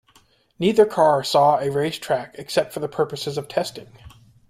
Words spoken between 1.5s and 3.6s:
a racetrack except for the purposes of